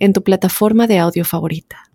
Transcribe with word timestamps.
en 0.00 0.12
tu 0.12 0.24
plataforma 0.24 0.86
de 0.86 0.98
audio 0.98 1.24
favorita. 1.24 1.90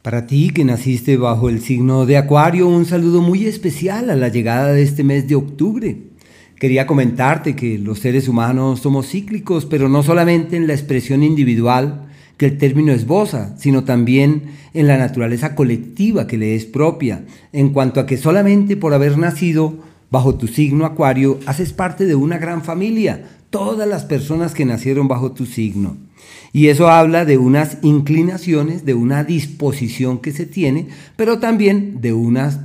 Para 0.00 0.26
ti 0.26 0.50
que 0.50 0.64
naciste 0.64 1.16
bajo 1.18 1.50
el 1.50 1.60
signo 1.60 2.06
de 2.06 2.16
Acuario, 2.16 2.66
un 2.68 2.86
saludo 2.86 3.20
muy 3.20 3.44
especial 3.44 4.08
a 4.08 4.16
la 4.16 4.28
llegada 4.28 4.72
de 4.72 4.82
este 4.82 5.04
mes 5.04 5.28
de 5.28 5.34
octubre. 5.34 5.98
Quería 6.58 6.86
comentarte 6.86 7.54
que 7.54 7.78
los 7.78 7.98
seres 7.98 8.26
humanos 8.28 8.80
somos 8.80 9.08
cíclicos, 9.08 9.66
pero 9.66 9.88
no 9.88 10.02
solamente 10.02 10.56
en 10.56 10.66
la 10.66 10.72
expresión 10.72 11.22
individual 11.22 12.06
que 12.36 12.46
el 12.46 12.58
término 12.58 12.92
esboza, 12.92 13.56
sino 13.58 13.84
también 13.84 14.44
en 14.72 14.86
la 14.86 14.96
naturaleza 14.96 15.54
colectiva 15.56 16.26
que 16.26 16.38
le 16.38 16.54
es 16.54 16.64
propia, 16.64 17.24
en 17.52 17.70
cuanto 17.70 18.00
a 18.00 18.06
que 18.06 18.16
solamente 18.16 18.76
por 18.76 18.94
haber 18.94 19.18
nacido 19.18 19.74
bajo 20.10 20.36
tu 20.36 20.46
signo 20.46 20.86
Acuario 20.86 21.38
haces 21.46 21.72
parte 21.72 22.06
de 22.06 22.14
una 22.14 22.38
gran 22.38 22.62
familia, 22.62 23.28
todas 23.50 23.88
las 23.88 24.04
personas 24.04 24.54
que 24.54 24.64
nacieron 24.64 25.08
bajo 25.08 25.32
tu 25.32 25.44
signo. 25.44 25.96
Y 26.52 26.68
eso 26.68 26.88
habla 26.88 27.24
de 27.24 27.38
unas 27.38 27.78
inclinaciones, 27.82 28.84
de 28.84 28.94
una 28.94 29.24
disposición 29.24 30.18
que 30.18 30.32
se 30.32 30.46
tiene, 30.46 30.88
pero 31.16 31.38
también 31.38 32.00
de 32.00 32.12
unas 32.12 32.60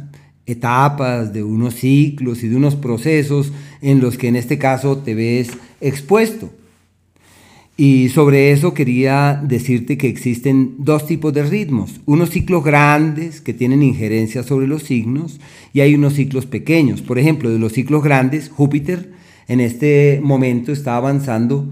etapas, 0.46 1.34
de 1.34 1.44
unos 1.44 1.76
ciclos 1.76 2.44
y 2.44 2.48
de 2.48 2.56
unos 2.56 2.76
procesos 2.76 3.52
en 3.82 4.00
los 4.02 4.18
que 4.18 4.28
en 4.28 4.36
este 4.36 4.58
caso 4.58 4.98
te 4.98 5.16
ves 5.16 5.50
expuesto. 5.82 6.50
Y 7.76 8.10
sobre 8.10 8.52
eso 8.52 8.76
quería 8.76 9.42
decirte 9.44 9.98
que 9.98 10.08
existen 10.08 10.76
dos 10.78 11.08
tipos 11.08 11.34
de 11.34 11.44
ritmos, 11.44 12.02
unos 12.06 12.30
ciclos 12.30 12.64
grandes 12.64 13.42
que 13.42 13.54
tienen 13.54 13.82
injerencia 13.82 14.44
sobre 14.44 14.68
los 14.68 14.84
signos 14.84 15.40
y 15.74 15.80
hay 15.80 15.96
unos 15.96 16.14
ciclos 16.14 16.46
pequeños. 16.46 17.02
Por 17.02 17.18
ejemplo, 17.18 17.50
de 17.50 17.58
los 17.58 17.74
ciclos 17.74 18.04
grandes, 18.04 18.50
Júpiter 18.50 19.12
en 19.48 19.60
este 19.60 20.20
momento 20.24 20.72
está 20.72 20.98
avanzando 20.98 21.68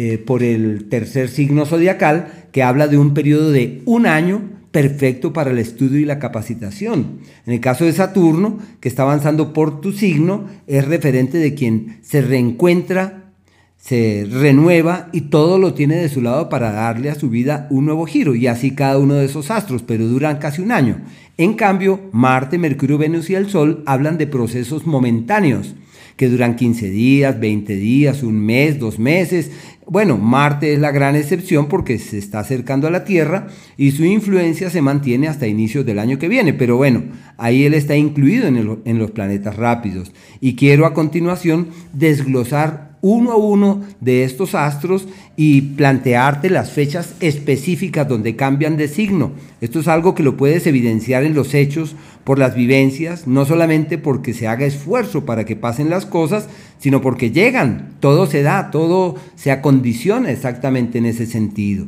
eh, 0.00 0.16
por 0.16 0.44
el 0.44 0.88
tercer 0.88 1.28
signo 1.28 1.66
zodiacal, 1.66 2.46
que 2.52 2.62
habla 2.62 2.86
de 2.86 2.98
un 2.98 3.14
periodo 3.14 3.50
de 3.50 3.82
un 3.84 4.06
año 4.06 4.42
perfecto 4.70 5.32
para 5.32 5.50
el 5.50 5.58
estudio 5.58 5.98
y 5.98 6.04
la 6.04 6.20
capacitación. 6.20 7.18
En 7.44 7.54
el 7.54 7.58
caso 7.58 7.84
de 7.84 7.92
Saturno, 7.92 8.60
que 8.78 8.88
está 8.88 9.02
avanzando 9.02 9.52
por 9.52 9.80
tu 9.80 9.90
signo, 9.90 10.44
es 10.68 10.86
referente 10.86 11.38
de 11.38 11.54
quien 11.54 11.98
se 12.02 12.20
reencuentra, 12.20 13.32
se 13.76 14.24
renueva 14.30 15.08
y 15.12 15.22
todo 15.22 15.58
lo 15.58 15.74
tiene 15.74 15.96
de 15.96 16.08
su 16.08 16.22
lado 16.22 16.48
para 16.48 16.70
darle 16.70 17.10
a 17.10 17.16
su 17.16 17.28
vida 17.28 17.66
un 17.68 17.86
nuevo 17.86 18.06
giro, 18.06 18.36
y 18.36 18.46
así 18.46 18.76
cada 18.76 18.98
uno 18.98 19.14
de 19.14 19.24
esos 19.24 19.50
astros, 19.50 19.82
pero 19.82 20.06
duran 20.06 20.38
casi 20.38 20.62
un 20.62 20.70
año. 20.70 21.00
En 21.38 21.54
cambio, 21.54 22.02
Marte, 22.12 22.56
Mercurio, 22.56 22.98
Venus 22.98 23.30
y 23.30 23.34
el 23.34 23.50
Sol 23.50 23.82
hablan 23.84 24.16
de 24.16 24.28
procesos 24.28 24.86
momentáneos 24.86 25.74
que 26.18 26.28
duran 26.28 26.56
15 26.56 26.90
días, 26.90 27.38
20 27.38 27.76
días, 27.76 28.24
un 28.24 28.44
mes, 28.44 28.80
dos 28.80 28.98
meses. 28.98 29.52
Bueno, 29.90 30.18
Marte 30.18 30.74
es 30.74 30.80
la 30.80 30.90
gran 30.90 31.16
excepción 31.16 31.66
porque 31.66 31.98
se 31.98 32.18
está 32.18 32.40
acercando 32.40 32.86
a 32.86 32.90
la 32.90 33.04
Tierra 33.04 33.46
y 33.78 33.92
su 33.92 34.04
influencia 34.04 34.68
se 34.68 34.82
mantiene 34.82 35.28
hasta 35.28 35.46
inicios 35.46 35.86
del 35.86 35.98
año 35.98 36.18
que 36.18 36.28
viene, 36.28 36.52
pero 36.52 36.76
bueno, 36.76 37.04
ahí 37.38 37.64
él 37.64 37.72
está 37.72 37.96
incluido 37.96 38.48
en, 38.48 38.80
en 38.84 38.98
los 38.98 39.10
planetas 39.12 39.56
rápidos. 39.56 40.12
Y 40.42 40.56
quiero 40.56 40.84
a 40.84 40.92
continuación 40.92 41.68
desglosar 41.94 42.98
uno 43.00 43.32
a 43.32 43.36
uno 43.36 43.82
de 44.00 44.24
estos 44.24 44.54
astros 44.54 45.08
y 45.36 45.60
plantearte 45.62 46.50
las 46.50 46.70
fechas 46.70 47.14
específicas 47.20 48.08
donde 48.08 48.36
cambian 48.36 48.76
de 48.76 48.88
signo. 48.88 49.32
Esto 49.60 49.80
es 49.80 49.88
algo 49.88 50.14
que 50.14 50.22
lo 50.22 50.36
puedes 50.36 50.66
evidenciar 50.66 51.24
en 51.24 51.34
los 51.34 51.54
hechos, 51.54 51.96
por 52.28 52.38
las 52.38 52.54
vivencias, 52.54 53.26
no 53.26 53.46
solamente 53.46 53.96
porque 53.96 54.34
se 54.34 54.48
haga 54.48 54.66
esfuerzo 54.66 55.24
para 55.24 55.46
que 55.46 55.56
pasen 55.56 55.88
las 55.88 56.04
cosas, 56.04 56.46
sino 56.76 57.00
porque 57.00 57.30
llegan, 57.30 57.94
todo 58.00 58.26
se 58.26 58.42
da, 58.42 58.70
todo 58.70 59.14
se 59.34 59.50
acondiciona 59.50 60.30
exactamente 60.30 60.98
en 60.98 61.06
ese 61.06 61.24
sentido. 61.24 61.86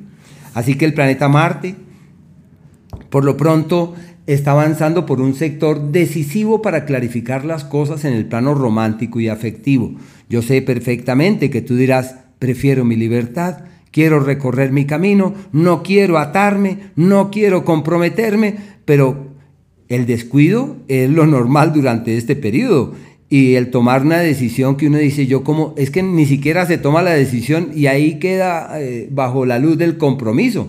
Así 0.55 0.77
que 0.77 0.87
el 0.87 0.95
planeta 0.95 1.29
Marte, 1.29 1.75
por 3.11 3.27
lo 3.27 3.37
pronto, 3.37 3.95
está 4.27 4.53
avanzando 4.53 5.05
por 5.05 5.21
un 5.21 5.35
sector 5.35 5.93
decisivo 5.93 6.63
para 6.63 6.87
clarificar 6.87 7.45
las 7.45 7.65
cosas 7.65 8.07
en 8.07 8.15
el 8.15 8.25
plano 8.25 8.55
romántico 8.55 9.21
y 9.21 9.29
afectivo. 9.29 9.93
Yo 10.31 10.41
sé 10.41 10.63
perfectamente 10.63 11.51
que 11.51 11.61
tú 11.61 11.77
dirás, 11.77 12.15
prefiero 12.39 12.87
mi 12.87 12.97
libertad, 12.97 13.65
quiero 13.91 14.21
recorrer 14.21 14.73
mi 14.73 14.87
camino, 14.87 15.35
no 15.53 15.83
quiero 15.83 16.17
atarme, 16.17 16.79
no 16.97 17.31
quiero 17.31 17.67
comprometerme, 17.67 18.57
pero 18.87 19.30
el 19.91 20.07
descuido 20.07 20.77
es 20.89 21.11
lo 21.11 21.27
normal 21.27 21.75
durante 21.75 22.17
este 22.17 22.37
periodo. 22.37 22.95
Y 23.29 23.55
el 23.55 23.71
tomar 23.71 24.03
una 24.03 24.19
decisión 24.19 24.77
que 24.77 24.87
uno 24.87 24.99
dice, 24.99 25.27
yo 25.27 25.45
como, 25.45 25.75
es 25.77 25.91
que 25.91 26.03
ni 26.03 26.27
siquiera 26.27 26.65
se 26.67 26.79
toma 26.79 27.03
la 27.03 27.13
decisión 27.13 27.71
y 27.75 27.87
ahí 27.87 28.19
queda 28.19 28.81
eh, 28.81 29.09
bajo 29.11 29.45
la 29.45 29.59
luz 29.59 29.77
del 29.77 29.99
compromiso. 29.99 30.69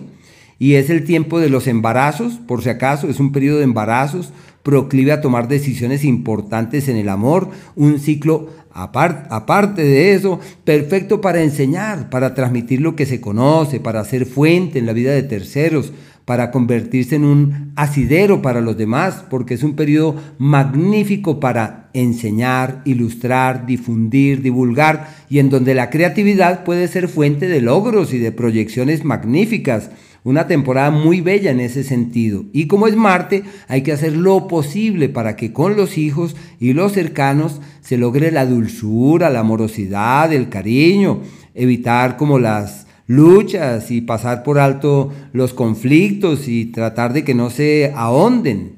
Y 0.58 0.74
es 0.74 0.90
el 0.90 1.04
tiempo 1.04 1.40
de 1.40 1.48
los 1.48 1.66
embarazos, 1.66 2.34
por 2.46 2.62
si 2.62 2.68
acaso, 2.68 3.08
es 3.08 3.18
un 3.18 3.32
periodo 3.32 3.58
de 3.58 3.64
embarazos, 3.64 4.32
proclive 4.62 5.10
a 5.10 5.20
tomar 5.20 5.48
decisiones 5.48 6.04
importantes 6.04 6.88
en 6.88 6.96
el 6.96 7.08
amor, 7.08 7.50
un 7.74 7.98
ciclo 7.98 8.48
aparte 8.74 9.82
de 9.82 10.14
eso, 10.14 10.40
perfecto 10.64 11.20
para 11.20 11.42
enseñar, 11.42 12.08
para 12.10 12.34
transmitir 12.34 12.80
lo 12.80 12.96
que 12.96 13.06
se 13.06 13.20
conoce, 13.20 13.80
para 13.80 14.04
ser 14.04 14.24
fuente 14.24 14.78
en 14.78 14.86
la 14.86 14.92
vida 14.92 15.12
de 15.12 15.24
terceros, 15.24 15.92
para 16.32 16.50
convertirse 16.50 17.16
en 17.16 17.26
un 17.26 17.72
asidero 17.76 18.40
para 18.40 18.62
los 18.62 18.78
demás, 18.78 19.22
porque 19.28 19.52
es 19.52 19.62
un 19.62 19.76
periodo 19.76 20.16
magnífico 20.38 21.40
para 21.40 21.90
enseñar, 21.92 22.80
ilustrar, 22.86 23.66
difundir, 23.66 24.40
divulgar, 24.40 25.14
y 25.28 25.40
en 25.40 25.50
donde 25.50 25.74
la 25.74 25.90
creatividad 25.90 26.64
puede 26.64 26.88
ser 26.88 27.08
fuente 27.08 27.48
de 27.48 27.60
logros 27.60 28.14
y 28.14 28.18
de 28.18 28.32
proyecciones 28.32 29.04
magníficas. 29.04 29.90
Una 30.24 30.46
temporada 30.46 30.90
muy 30.90 31.20
bella 31.20 31.50
en 31.50 31.60
ese 31.60 31.84
sentido. 31.84 32.46
Y 32.54 32.66
como 32.66 32.86
es 32.86 32.96
Marte, 32.96 33.42
hay 33.68 33.82
que 33.82 33.92
hacer 33.92 34.16
lo 34.16 34.48
posible 34.48 35.10
para 35.10 35.36
que 35.36 35.52
con 35.52 35.76
los 35.76 35.98
hijos 35.98 36.34
y 36.58 36.72
los 36.72 36.92
cercanos 36.92 37.60
se 37.82 37.98
logre 37.98 38.30
la 38.30 38.46
dulzura, 38.46 39.28
la 39.28 39.40
amorosidad, 39.40 40.32
el 40.32 40.48
cariño, 40.48 41.20
evitar 41.54 42.16
como 42.16 42.38
las 42.38 42.86
luchas 43.06 43.90
y 43.90 44.00
pasar 44.00 44.42
por 44.42 44.58
alto 44.58 45.12
los 45.32 45.54
conflictos 45.54 46.48
y 46.48 46.66
tratar 46.66 47.12
de 47.12 47.24
que 47.24 47.34
no 47.34 47.50
se 47.50 47.92
ahonden. 47.94 48.76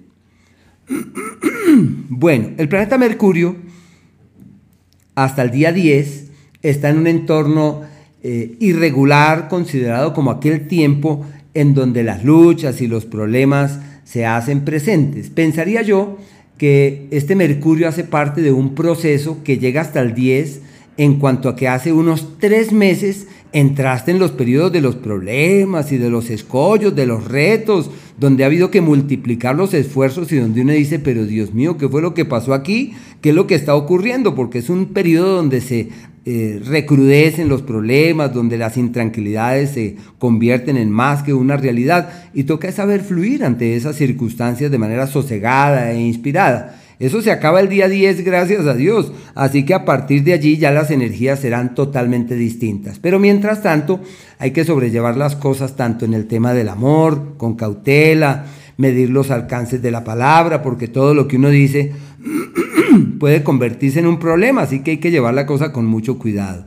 bueno, 2.08 2.50
el 2.56 2.68
planeta 2.68 2.98
Mercurio 2.98 3.56
hasta 5.14 5.42
el 5.42 5.50
día 5.50 5.72
10 5.72 6.30
está 6.62 6.90
en 6.90 6.98
un 6.98 7.06
entorno 7.06 7.82
eh, 8.22 8.56
irregular 8.60 9.48
considerado 9.48 10.14
como 10.14 10.30
aquel 10.30 10.66
tiempo 10.66 11.26
en 11.52 11.74
donde 11.74 12.02
las 12.02 12.24
luchas 12.24 12.80
y 12.80 12.86
los 12.86 13.04
problemas 13.04 13.78
se 14.04 14.26
hacen 14.26 14.64
presentes. 14.64 15.30
Pensaría 15.30 15.82
yo 15.82 16.18
que 16.58 17.06
este 17.10 17.36
Mercurio 17.36 17.88
hace 17.88 18.04
parte 18.04 18.42
de 18.42 18.52
un 18.52 18.74
proceso 18.74 19.42
que 19.44 19.58
llega 19.58 19.80
hasta 19.80 20.00
el 20.00 20.14
10 20.14 20.60
en 20.96 21.18
cuanto 21.18 21.48
a 21.48 21.56
que 21.56 21.68
hace 21.68 21.92
unos 21.92 22.38
tres 22.38 22.72
meses 22.72 23.26
entraste 23.54 24.10
en 24.10 24.18
los 24.18 24.32
periodos 24.32 24.72
de 24.72 24.80
los 24.80 24.96
problemas 24.96 25.92
y 25.92 25.96
de 25.96 26.10
los 26.10 26.28
escollos, 26.28 26.96
de 26.96 27.06
los 27.06 27.24
retos, 27.28 27.88
donde 28.18 28.42
ha 28.42 28.48
habido 28.48 28.72
que 28.72 28.80
multiplicar 28.80 29.54
los 29.54 29.72
esfuerzos 29.74 30.32
y 30.32 30.36
donde 30.36 30.62
uno 30.62 30.72
dice, 30.72 30.98
pero 30.98 31.24
Dios 31.24 31.54
mío, 31.54 31.78
¿qué 31.78 31.88
fue 31.88 32.02
lo 32.02 32.14
que 32.14 32.24
pasó 32.24 32.52
aquí? 32.52 32.94
¿Qué 33.20 33.28
es 33.28 33.34
lo 33.34 33.46
que 33.46 33.54
está 33.54 33.76
ocurriendo? 33.76 34.34
Porque 34.34 34.58
es 34.58 34.70
un 34.70 34.86
periodo 34.86 35.36
donde 35.36 35.60
se 35.60 35.88
eh, 36.24 36.60
recrudecen 36.64 37.48
los 37.48 37.62
problemas, 37.62 38.34
donde 38.34 38.58
las 38.58 38.76
intranquilidades 38.76 39.70
se 39.70 39.96
convierten 40.18 40.76
en 40.76 40.90
más 40.90 41.22
que 41.22 41.32
una 41.32 41.56
realidad 41.56 42.30
y 42.34 42.44
toca 42.44 42.72
saber 42.72 43.02
fluir 43.02 43.44
ante 43.44 43.76
esas 43.76 43.94
circunstancias 43.94 44.72
de 44.72 44.78
manera 44.78 45.06
sosegada 45.06 45.92
e 45.92 46.00
inspirada. 46.00 46.80
Eso 46.98 47.22
se 47.22 47.32
acaba 47.32 47.60
el 47.60 47.68
día 47.68 47.88
10, 47.88 48.24
gracias 48.24 48.66
a 48.66 48.74
Dios. 48.74 49.12
Así 49.34 49.64
que 49.64 49.74
a 49.74 49.84
partir 49.84 50.22
de 50.22 50.32
allí 50.32 50.58
ya 50.58 50.70
las 50.70 50.90
energías 50.90 51.40
serán 51.40 51.74
totalmente 51.74 52.36
distintas. 52.36 52.98
Pero 52.98 53.18
mientras 53.18 53.62
tanto, 53.62 54.00
hay 54.38 54.52
que 54.52 54.64
sobrellevar 54.64 55.16
las 55.16 55.36
cosas 55.36 55.76
tanto 55.76 56.04
en 56.04 56.14
el 56.14 56.26
tema 56.26 56.52
del 56.52 56.68
amor, 56.68 57.34
con 57.36 57.54
cautela, 57.56 58.46
medir 58.76 59.10
los 59.10 59.30
alcances 59.30 59.82
de 59.82 59.90
la 59.90 60.04
palabra, 60.04 60.62
porque 60.62 60.88
todo 60.88 61.14
lo 61.14 61.28
que 61.28 61.36
uno 61.36 61.50
dice 61.50 61.92
puede 63.18 63.42
convertirse 63.42 64.00
en 64.00 64.06
un 64.06 64.18
problema, 64.18 64.62
así 64.62 64.80
que 64.80 64.92
hay 64.92 64.98
que 64.98 65.10
llevar 65.10 65.34
la 65.34 65.46
cosa 65.46 65.72
con 65.72 65.86
mucho 65.86 66.18
cuidado. 66.18 66.66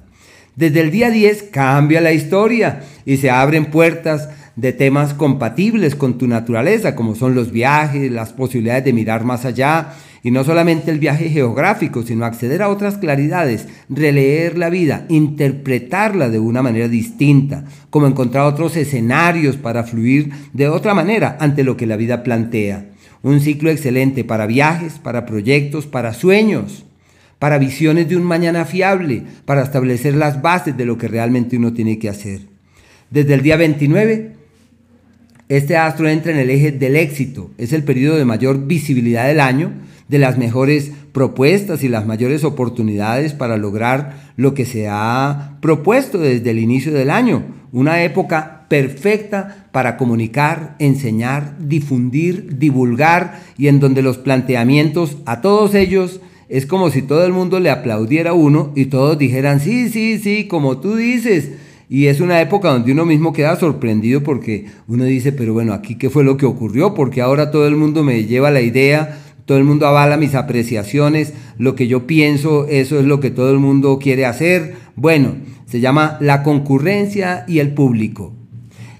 Desde 0.55 0.81
el 0.81 0.91
día 0.91 1.11
10 1.11 1.43
cambia 1.51 2.01
la 2.01 2.13
historia 2.13 2.81
y 3.05 3.17
se 3.17 3.29
abren 3.29 3.67
puertas 3.67 4.29
de 4.55 4.73
temas 4.73 5.13
compatibles 5.13 5.95
con 5.95 6.17
tu 6.17 6.27
naturaleza, 6.27 6.95
como 6.95 7.13
son 7.13 7.35
los 7.35 7.51
viajes, 7.51 8.11
las 8.11 8.33
posibilidades 8.33 8.83
de 8.85 8.93
mirar 8.93 9.23
más 9.23 9.45
allá, 9.45 9.93
y 10.27 10.31
no 10.31 10.43
solamente 10.43 10.91
el 10.91 10.99
viaje 10.99 11.29
geográfico, 11.29 12.03
sino 12.03 12.25
acceder 12.25 12.61
a 12.61 12.67
otras 12.67 12.97
claridades, 12.97 13.65
releer 13.87 14.57
la 14.57 14.69
vida, 14.69 15.05
interpretarla 15.07 16.27
de 16.27 16.37
una 16.37 16.61
manera 16.61 16.89
distinta, 16.89 17.63
como 17.89 18.07
encontrar 18.07 18.45
otros 18.45 18.75
escenarios 18.75 19.55
para 19.55 19.85
fluir 19.85 20.31
de 20.51 20.67
otra 20.67 20.93
manera 20.93 21.37
ante 21.39 21.63
lo 21.63 21.77
que 21.77 21.87
la 21.87 21.95
vida 21.95 22.23
plantea. 22.23 22.87
Un 23.23 23.39
ciclo 23.39 23.69
excelente 23.69 24.25
para 24.25 24.47
viajes, 24.47 24.99
para 24.99 25.25
proyectos, 25.25 25.87
para 25.87 26.13
sueños, 26.13 26.83
para 27.39 27.57
visiones 27.57 28.09
de 28.09 28.17
un 28.17 28.23
mañana 28.23 28.65
fiable, 28.65 29.23
para 29.45 29.63
establecer 29.63 30.13
las 30.13 30.41
bases 30.41 30.75
de 30.75 30.83
lo 30.83 30.97
que 30.97 31.07
realmente 31.07 31.55
uno 31.55 31.71
tiene 31.71 31.99
que 31.99 32.09
hacer. 32.09 32.41
Desde 33.11 33.33
el 33.33 33.43
día 33.43 33.55
29 33.55 34.35
este 35.49 35.77
astro 35.77 36.09
entra 36.09 36.33
en 36.33 36.39
el 36.39 36.49
eje 36.49 36.73
del 36.73 36.97
éxito. 36.97 37.51
Es 37.57 37.71
el 37.71 37.83
periodo 37.83 38.17
de 38.17 38.25
mayor 38.25 38.67
visibilidad 38.67 39.27
del 39.27 39.39
año, 39.39 39.71
de 40.07 40.19
las 40.19 40.37
mejores 40.37 40.91
propuestas 41.11 41.83
y 41.83 41.89
las 41.89 42.05
mayores 42.05 42.43
oportunidades 42.43 43.33
para 43.33 43.57
lograr 43.57 44.31
lo 44.35 44.53
que 44.53 44.65
se 44.65 44.87
ha 44.87 45.57
propuesto 45.61 46.17
desde 46.17 46.51
el 46.51 46.59
inicio 46.59 46.93
del 46.93 47.09
año. 47.09 47.43
Una 47.71 48.03
época 48.03 48.65
perfecta 48.69 49.67
para 49.71 49.97
comunicar, 49.97 50.75
enseñar, 50.79 51.55
difundir, 51.59 52.57
divulgar 52.57 53.39
y 53.57 53.67
en 53.67 53.79
donde 53.79 54.01
los 54.01 54.17
planteamientos 54.17 55.17
a 55.25 55.41
todos 55.41 55.75
ellos 55.75 56.21
es 56.49 56.65
como 56.65 56.89
si 56.89 57.01
todo 57.01 57.25
el 57.25 57.33
mundo 57.33 57.59
le 57.59 57.69
aplaudiera 57.69 58.31
a 58.31 58.33
uno 58.33 58.71
y 58.75 58.85
todos 58.85 59.17
dijeran, 59.17 59.59
sí, 59.59 59.89
sí, 59.89 60.17
sí, 60.17 60.47
como 60.47 60.77
tú 60.77 60.95
dices 60.95 61.51
y 61.89 62.07
es 62.07 62.19
una 62.19 62.41
época 62.41 62.69
donde 62.69 62.91
uno 62.91 63.05
mismo 63.05 63.31
queda 63.31 63.55
sorprendido 63.57 64.21
porque 64.21 64.65
uno 64.87 65.05
dice, 65.05 65.31
pero 65.31 65.53
bueno, 65.53 65.73
aquí 65.73 65.95
qué 65.95 66.09
fue 66.09 66.23
lo 66.25 66.35
que 66.35 66.45
ocurrió, 66.45 66.93
porque 66.93 67.21
ahora 67.21 67.49
todo 67.49 67.65
el 67.65 67.77
mundo 67.77 68.03
me 68.03 68.25
lleva 68.25 68.51
la 68.51 68.59
idea, 68.59 69.19
todo 69.47 69.57
el 69.57 69.63
mundo 69.63 69.87
avala 69.87 70.17
mis 70.17 70.35
apreciaciones, 70.35 71.33
lo 71.57 71.73
que 71.73 71.87
yo 71.87 72.05
pienso, 72.05 72.67
eso 72.67 72.99
es 72.99 73.05
lo 73.05 73.21
que 73.21 73.31
todo 73.31 73.49
el 73.49 73.59
mundo 73.59 73.97
quiere 73.97 74.25
hacer. 74.25 74.75
Bueno, 74.97 75.35
se 75.65 75.79
llama 75.79 76.17
la 76.19 76.43
concurrencia 76.43 77.45
y 77.47 77.59
el 77.59 77.73
público. 77.73 78.33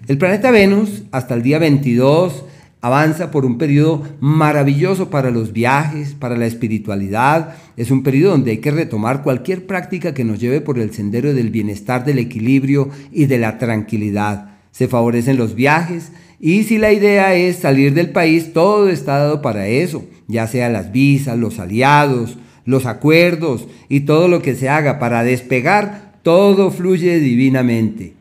El 0.08 0.18
planeta 0.18 0.50
Venus, 0.50 1.04
hasta 1.12 1.34
el 1.34 1.44
día 1.44 1.60
22, 1.60 2.46
avanza 2.80 3.30
por 3.30 3.46
un 3.46 3.58
periodo 3.58 4.04
maravilloso 4.22 5.10
para 5.10 5.32
los 5.32 5.52
viajes, 5.52 6.14
para 6.14 6.38
la 6.38 6.46
espiritualidad. 6.46 7.56
Es 7.76 7.92
un 7.92 8.02
periodo 8.02 8.32
donde 8.32 8.52
hay 8.52 8.60
que 8.60 8.72
retomar 8.72 9.24
cualquier 9.24 9.68
práctica 9.68 10.14
que 10.14 10.24
nos 10.24 10.40
lleve 10.40 10.62
por 10.62 10.80
el 10.80 10.94
sendero 10.94 11.34
del 11.34 11.50
bienestar, 11.50 12.06
del 12.06 12.20
equilibrio 12.20 12.88
y 13.12 13.26
de 13.26 13.38
la 13.38 13.58
tranquilidad. 13.58 14.52
Se 14.72 14.88
favorecen 14.88 15.36
los 15.36 15.56
viajes 15.56 16.14
y 16.40 16.64
si 16.64 16.78
la 16.78 16.94
idea 16.94 17.34
es 17.34 17.58
salir 17.58 17.94
del 17.94 18.12
país, 18.12 18.54
todo 18.54 18.88
está 18.90 19.18
dado 19.18 19.42
para 19.42 19.68
eso, 19.68 20.06
ya 20.28 20.48
sea 20.48 20.70
las 20.70 20.92
visas, 20.92 21.38
los 21.38 21.60
aliados, 21.60 22.38
los 22.66 22.86
acuerdos 22.86 23.68
y 23.90 24.02
todo 24.02 24.28
lo 24.28 24.42
que 24.42 24.56
se 24.56 24.70
haga 24.70 25.00
para 25.00 25.24
despegar, 25.24 26.20
todo 26.22 26.70
fluye 26.70 27.20
divinamente. 27.20 28.14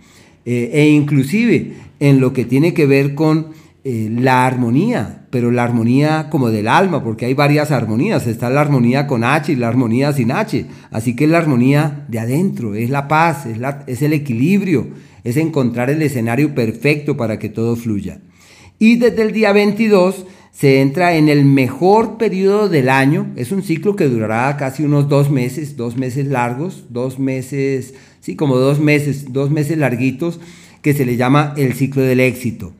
Eh, 0.45 0.71
e 0.73 0.89
inclusive 0.91 1.75
en 1.99 2.21
lo 2.21 2.33
que 2.33 2.45
tiene 2.45 2.73
que 2.73 2.87
ver 2.87 3.15
con 3.17 3.49
eh, 3.83 4.09
la 4.11 4.47
armonía, 4.47 5.27
pero 5.31 5.51
la 5.51 5.65
armonía 5.65 6.29
como 6.31 6.51
del 6.51 6.69
alma, 6.69 7.03
porque 7.03 7.27
hay 7.27 7.35
varias 7.35 7.73
armonías. 7.73 8.29
Está 8.29 8.49
la 8.51 8.61
armonía 8.61 9.09
con 9.09 9.25
H 9.25 9.53
y 9.53 9.57
la 9.57 9.69
armonía 9.69 10.13
sin 10.13 10.31
H. 10.31 10.67
Así 10.93 11.17
que 11.17 11.27
la 11.27 11.39
armonía 11.39 12.05
de 12.09 12.21
adentro, 12.21 12.77
es 12.77 12.91
la 12.91 13.09
paz, 13.09 13.47
es, 13.47 13.59
es 13.89 14.03
el 14.03 14.13
equilibrio, 14.13 14.89
es 15.25 15.37
encontrar 15.37 15.91
el 15.91 16.03
escenario 16.03 16.55
perfecto 16.55 17.17
para 17.17 17.41
que 17.41 17.49
todo 17.49 17.75
fluya. 17.75 18.21
Y 18.79 18.97
desde 18.97 19.23
el 19.23 19.33
día 19.33 19.53
22 19.53 20.27
se 20.59 20.81
entra 20.81 21.17
en 21.17 21.29
el 21.29 21.45
mejor 21.45 22.17
periodo 22.17 22.71
del 22.71 22.89
año. 22.89 23.27
Es 23.37 23.53
un 23.53 23.63
ciclo 23.63 23.95
que 23.95 24.09
durará 24.09 24.57
casi 24.57 24.85
unos 24.85 25.07
dos 25.07 25.31
meses, 25.31 25.77
dos 25.77 25.99
meses 25.99 26.27
largos, 26.29 26.85
dos 26.89 27.19
meses, 27.19 27.93
sí, 28.21 28.37
como 28.37 28.57
dos 28.57 28.81
meses, 28.81 29.35
dos 29.35 29.51
meses 29.51 29.77
larguitos, 29.77 30.41
que 30.81 30.95
se 30.95 31.05
le 31.05 31.17
llama 31.17 31.53
el 31.59 31.75
ciclo 31.75 32.03
del 32.03 32.21
éxito. 32.21 32.73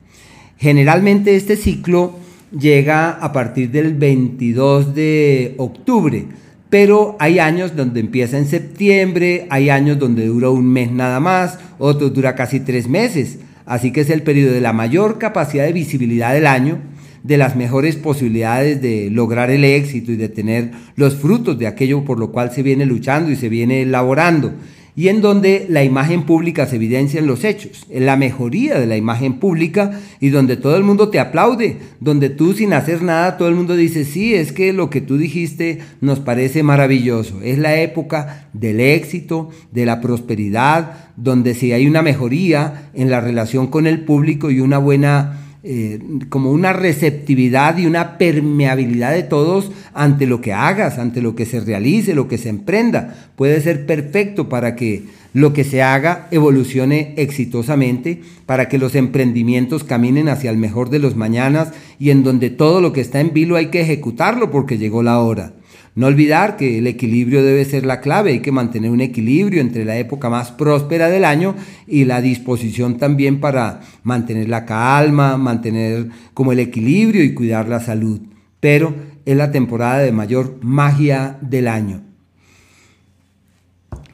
Generalmente 0.57 1.35
este 1.35 1.55
ciclo 1.55 2.15
llega 2.57 3.11
a 3.11 3.31
partir 3.31 3.69
del 3.69 3.93
22 3.93 4.95
de 4.95 5.53
octubre, 5.57 6.25
pero 6.71 7.15
hay 7.19 7.37
años 7.37 7.75
donde 7.75 7.99
empieza 7.99 8.39
en 8.39 8.47
septiembre, 8.47 9.45
hay 9.51 9.69
años 9.69 9.99
donde 9.99 10.25
dura 10.25 10.49
un 10.49 10.67
mes 10.67 10.91
nada 10.91 11.19
más, 11.19 11.59
otros 11.77 12.11
dura 12.11 12.33
casi 12.33 12.59
tres 12.59 12.87
meses. 12.87 13.37
Así 13.67 13.91
que 13.91 14.01
es 14.01 14.09
el 14.09 14.23
periodo 14.23 14.53
de 14.53 14.61
la 14.61 14.73
mayor 14.73 15.19
capacidad 15.19 15.65
de 15.65 15.73
visibilidad 15.73 16.33
del 16.33 16.47
año, 16.47 16.79
de 17.27 17.37
las 17.37 17.55
mejores 17.55 17.97
posibilidades 17.97 18.81
de 18.81 19.09
lograr 19.11 19.51
el 19.51 19.63
éxito 19.63 20.11
y 20.11 20.15
de 20.15 20.29
tener 20.29 20.71
los 20.95 21.15
frutos 21.15 21.59
de 21.59 21.67
aquello 21.67 22.05
por 22.05 22.19
lo 22.19 22.31
cual 22.31 22.51
se 22.51 22.63
viene 22.63 22.85
luchando 22.85 23.29
y 23.29 23.35
se 23.35 23.49
viene 23.49 23.81
elaborando 23.81 24.53
y 24.97 25.09
en 25.09 25.21
donde 25.21 25.67
la 25.69 25.83
imagen 25.83 26.23
pública 26.23 26.65
se 26.65 26.77
evidencia 26.77 27.19
en 27.19 27.27
los 27.27 27.43
hechos, 27.43 27.85
en 27.91 28.07
la 28.07 28.15
mejoría 28.15 28.79
de 28.79 28.87
la 28.87 28.97
imagen 28.97 29.35
pública 29.35 29.91
y 30.19 30.29
donde 30.29 30.57
todo 30.57 30.75
el 30.75 30.83
mundo 30.83 31.09
te 31.09 31.19
aplaude, 31.19 31.77
donde 31.99 32.31
tú 32.31 32.53
sin 32.53 32.73
hacer 32.73 33.03
nada 33.03 33.37
todo 33.37 33.47
el 33.47 33.53
mundo 33.53 33.75
dice, 33.75 34.05
sí, 34.05 34.33
es 34.33 34.51
que 34.51 34.73
lo 34.73 34.89
que 34.89 35.01
tú 35.01 35.17
dijiste 35.17 35.77
nos 36.01 36.19
parece 36.19 36.63
maravilloso. 36.63 37.43
Es 37.43 37.59
la 37.59 37.79
época 37.79 38.49
del 38.53 38.79
éxito, 38.79 39.51
de 39.71 39.85
la 39.85 40.01
prosperidad, 40.01 41.11
donde 41.15 41.53
si 41.53 41.73
hay 41.73 41.85
una 41.85 42.01
mejoría 42.01 42.89
en 42.95 43.11
la 43.11 43.21
relación 43.21 43.67
con 43.67 43.85
el 43.85 44.03
público 44.03 44.49
y 44.49 44.61
una 44.61 44.79
buena 44.79 45.46
eh, 45.63 45.99
como 46.29 46.51
una 46.51 46.71
receptividad 46.71 47.77
y 47.77 47.85
una 47.85 48.17
permeabilidad 48.17 49.13
de 49.13 49.23
todos 49.23 49.71
ante 49.93 50.25
lo 50.27 50.39
que 50.39 50.53
hagas, 50.53 50.99
ante 50.99 51.21
lo 51.21 51.35
que 51.35 51.45
se 51.45 51.59
realice, 51.59 52.13
lo 52.13 52.27
que 52.27 52.37
se 52.37 52.49
emprenda. 52.49 53.29
Puede 53.35 53.59
ser 53.61 53.85
perfecto 53.85 54.49
para 54.49 54.75
que 54.75 55.03
lo 55.33 55.53
que 55.53 55.63
se 55.63 55.81
haga 55.81 56.27
evolucione 56.31 57.13
exitosamente, 57.17 58.21
para 58.45 58.69
que 58.69 58.77
los 58.77 58.95
emprendimientos 58.95 59.83
caminen 59.83 60.29
hacia 60.29 60.51
el 60.51 60.57
mejor 60.57 60.89
de 60.89 60.99
los 60.99 61.15
mañanas 61.15 61.73
y 61.99 62.11
en 62.11 62.23
donde 62.23 62.49
todo 62.49 62.81
lo 62.81 62.93
que 62.93 63.01
está 63.01 63.19
en 63.19 63.33
vilo 63.33 63.55
hay 63.55 63.67
que 63.67 63.81
ejecutarlo 63.81 64.51
porque 64.51 64.77
llegó 64.77 65.03
la 65.03 65.19
hora. 65.19 65.53
No 65.97 66.05
olvidar 66.05 66.57
que 66.57 66.77
el 66.77 66.85
equilibrio 66.85 67.43
debe 67.43 67.65
ser 67.65 67.83
la 67.83 68.01
clave, 68.01 68.29
hay 68.29 68.39
que 68.41 68.51
mantener 68.51 68.91
un 68.91 69.01
equilibrio 69.01 69.61
entre 69.61 69.83
la 69.83 69.97
época 69.97 70.29
más 70.29 70.51
próspera 70.51 71.09
del 71.09 71.25
año 71.25 71.55
y 71.87 72.05
la 72.05 72.21
disposición 72.21 72.99
también 72.99 73.39
para 73.39 73.81
mantener 74.03 74.47
la 74.47 74.63
calma, 74.63 75.37
mantener 75.37 76.09
como 76.35 76.51
el 76.51 76.59
equilibrio 76.59 77.23
y 77.23 77.33
cuidar 77.33 77.67
la 77.67 77.79
salud. 77.79 78.21
Pero 78.59 78.93
es 79.25 79.35
la 79.35 79.51
temporada 79.51 79.97
de 79.97 80.11
mayor 80.11 80.59
magia 80.61 81.39
del 81.41 81.67
año. 81.67 82.03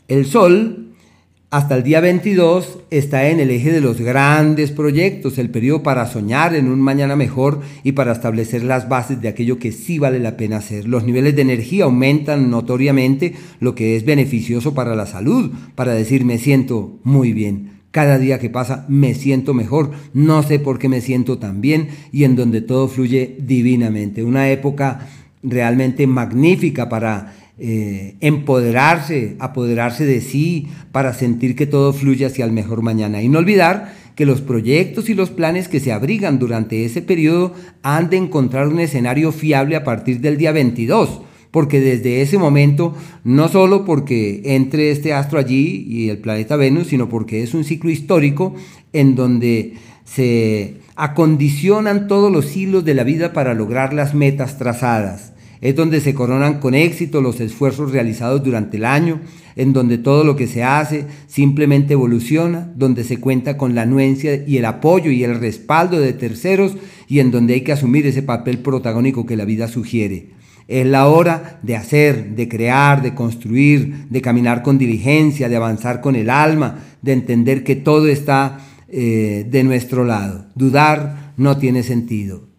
El 0.08 0.26
sol 0.26 0.93
hasta 1.54 1.76
el 1.76 1.84
día 1.84 2.00
22 2.00 2.80
está 2.90 3.30
en 3.30 3.40
el 3.40 3.52
eje 3.52 3.72
de 3.72 3.80
los 3.80 4.02
grandes 4.02 4.72
proyectos, 4.72 5.38
el 5.38 5.52
periodo 5.52 5.84
para 5.84 6.08
soñar 6.08 6.56
en 6.56 6.68
un 6.68 6.82
mañana 6.82 7.16
mejor 7.16 7.62
y 7.84 7.92
para 7.92 8.12
establecer 8.12 8.64
las 8.64 8.90
bases 8.90 9.22
de 9.22 9.28
aquello 9.28 9.60
que 9.60 9.72
sí 9.72 10.00
vale 10.00 10.18
la 10.18 10.36
pena 10.36 10.58
hacer. 10.58 10.88
Los 10.88 11.04
niveles 11.04 11.36
de 11.36 11.44
energía 11.44 11.84
aumentan 11.84 12.50
notoriamente, 12.50 13.36
lo 13.60 13.76
que 13.76 13.96
es 13.96 14.04
beneficioso 14.04 14.74
para 14.74 14.96
la 14.96 15.06
salud, 15.06 15.52
para 15.76 15.94
decir 15.94 16.26
me 16.26 16.40
siento 16.40 16.98
muy 17.04 17.34
bien. 17.34 17.74
Cada 17.92 18.18
día 18.18 18.40
que 18.40 18.50
pasa 18.50 18.88
me 18.90 19.14
siento 19.14 19.54
mejor, 19.54 19.92
no 20.12 20.42
sé 20.42 20.58
por 20.58 20.80
qué 20.80 20.90
me 20.90 21.02
siento 21.02 21.38
tan 21.38 21.62
bien 21.62 21.90
y 22.12 22.24
en 22.24 22.36
donde 22.36 22.62
todo 22.62 22.88
fluye 22.88 23.38
divinamente. 23.40 24.24
Una 24.24 24.50
época 24.50 25.08
realmente 25.44 26.08
magnífica 26.08 26.90
para 26.90 27.36
eh, 27.60 28.16
empoderarse, 28.20 29.36
apoderarse 29.40 30.06
de 30.06 30.22
sí 30.22 30.70
para 30.92 31.14
sentir 31.14 31.56
que 31.56 31.68
todo 31.68 31.94
fluye 31.94 32.26
hacia 32.26 32.46
el 32.46 32.52
mejor 32.52 32.82
mañana. 32.82 33.22
Y 33.22 33.30
no 33.30 33.40
olvidar 33.40 33.94
que 34.16 34.26
los 34.26 34.42
proyectos 34.42 35.10
y 35.10 35.14
los 35.14 35.30
planes 35.30 35.68
que 35.68 35.80
se 35.80 35.92
abrigan 35.92 36.40
durante 36.40 36.84
ese 36.84 37.02
periodo 37.02 37.54
han 37.84 38.10
de 38.10 38.18
encontrar 38.18 38.68
un 38.68 38.80
escenario 38.80 39.32
fiable 39.32 39.76
a 39.76 39.84
partir 39.84 40.20
del 40.20 40.38
día 40.38 40.52
22 40.52 41.22
porque 41.52 41.80
desde 41.80 42.24
ese 42.24 42.40
momento, 42.40 42.96
no 43.24 43.48
solo 43.48 43.86
porque 43.86 44.42
entre 44.44 44.90
este 44.90 45.14
astro 45.14 45.38
allí 45.38 45.86
y 45.88 46.10
el 46.10 46.18
planeta 46.18 46.56
Venus, 46.56 46.88
sino 46.88 47.10
porque 47.10 47.44
es 47.44 47.54
un 47.54 47.64
ciclo 47.64 47.92
histórico 47.92 48.56
en 48.92 49.14
donde 49.14 49.76
se 50.04 50.78
acondicionan 50.96 52.08
todos 52.08 52.32
los 52.32 52.58
hilos 52.58 52.84
de 52.86 52.96
la 52.96 53.04
vida 53.04 53.34
para 53.34 53.54
lograr 53.54 53.94
las 53.94 54.16
metas 54.16 54.58
trazadas 54.58 55.33
es 55.64 55.78
donde 55.78 56.02
se 56.02 56.14
coronan 56.14 56.60
con 56.60 56.76
éxito 56.76 57.22
los 57.22 57.40
esfuerzos 57.40 57.94
realizados 57.94 58.44
durante 58.44 58.76
el 58.76 58.84
año, 58.84 59.22
en 59.56 59.72
donde 59.72 59.98
todo 59.98 60.26
lo 60.26 60.36
que 60.36 60.46
se 60.46 60.62
hace 60.62 61.06
simplemente 61.28 61.94
evoluciona, 61.94 62.70
donde 62.76 63.06
se 63.06 63.22
cuenta 63.22 63.56
con 63.56 63.74
la 63.74 63.84
anuencia 63.84 64.44
y 64.46 64.58
el 64.58 64.66
apoyo 64.66 65.10
y 65.10 65.24
el 65.24 65.40
respaldo 65.40 66.02
de 66.02 66.12
terceros 66.12 66.76
y 67.08 67.20
en 67.20 67.32
donde 67.32 67.54
hay 67.54 67.62
que 67.62 67.72
asumir 67.72 68.06
ese 68.06 68.24
papel 68.24 68.60
protagónico 68.60 69.26
que 69.26 69.38
la 69.38 69.46
vida 69.46 69.70
sugiere. 69.70 70.32
Es 70.68 70.86
la 70.86 71.08
hora 71.08 71.62
de 71.64 71.78
hacer, 71.78 72.36
de 72.36 72.50
crear, 72.50 73.02
de 73.02 73.16
construir, 73.16 74.08
de 74.10 74.22
caminar 74.22 74.64
con 74.64 74.78
diligencia, 74.78 75.48
de 75.48 75.56
avanzar 75.56 76.02
con 76.02 76.18
el 76.18 76.30
alma, 76.30 76.80
de 77.02 77.14
entender 77.14 77.64
que 77.64 77.78
todo 77.78 78.10
está 78.10 78.60
eh, 78.90 79.46
de 79.50 79.64
nuestro 79.64 80.04
lado. 80.04 80.46
Dudar 80.56 81.32
no 81.38 81.58
tiene 81.58 81.84
sentido. 81.84 82.50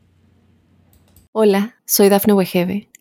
Hola, 1.33 1.75
soy 1.85 2.09
Dafne 2.09 2.33
Wegebe 2.33 2.89